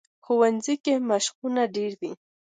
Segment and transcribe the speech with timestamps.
[0.25, 2.11] ښوونځی کې مشقونه ډېر وي